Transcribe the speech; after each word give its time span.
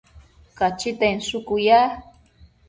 Cachita 0.57 1.05
inshucu 1.15 1.55
ya 1.67 1.81